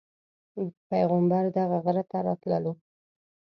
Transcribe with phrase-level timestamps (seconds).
[0.89, 2.73] پیغمبر دغه غره ته راتللو.